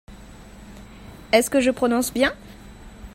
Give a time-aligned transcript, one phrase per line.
[1.31, 2.33] Est-ce que je prononce bien?